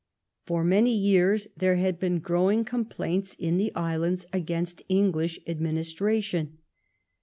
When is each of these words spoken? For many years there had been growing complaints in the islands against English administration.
For 0.47 0.63
many 0.63 0.97
years 0.97 1.47
there 1.55 1.75
had 1.75 1.99
been 1.99 2.21
growing 2.21 2.65
complaints 2.65 3.35
in 3.35 3.57
the 3.57 3.71
islands 3.75 4.25
against 4.33 4.81
English 4.89 5.39
administration. 5.45 6.57